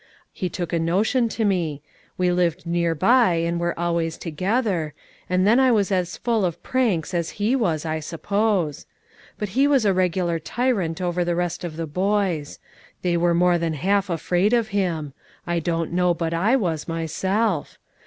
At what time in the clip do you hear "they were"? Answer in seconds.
13.03-13.35